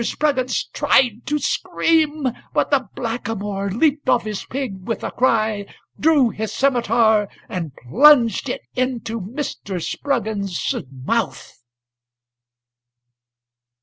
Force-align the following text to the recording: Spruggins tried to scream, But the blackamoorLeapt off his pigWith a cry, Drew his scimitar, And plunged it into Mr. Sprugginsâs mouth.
Spruggins 0.03 0.65
tried 0.73 1.27
to 1.27 1.37
scream, 1.37 2.25
But 2.55 2.71
the 2.71 2.89
blackamoorLeapt 2.97 4.09
off 4.09 4.23
his 4.23 4.43
pigWith 4.45 5.03
a 5.07 5.11
cry, 5.11 5.67
Drew 5.99 6.31
his 6.31 6.51
scimitar, 6.51 7.29
And 7.47 7.71
plunged 7.87 8.49
it 8.49 8.61
into 8.75 9.21
Mr. 9.21 9.79
Sprugginsâs 9.79 10.87
mouth. 11.05 11.53